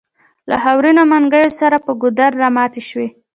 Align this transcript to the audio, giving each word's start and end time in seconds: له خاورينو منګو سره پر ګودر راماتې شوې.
له 0.49 0.55
خاورينو 0.63 1.01
منګو 1.11 1.43
سره 1.59 1.77
پر 1.85 1.93
ګودر 2.01 2.31
راماتې 2.41 2.81
شوې. 2.89 3.07